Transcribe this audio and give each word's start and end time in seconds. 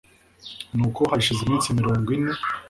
nuko 0.75 1.01
hashize 1.11 1.39
iminsi 1.43 1.75
mirongo 1.79 2.07
ine 2.17 2.33